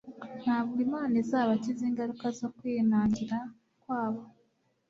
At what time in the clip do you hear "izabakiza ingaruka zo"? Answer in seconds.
1.23-2.47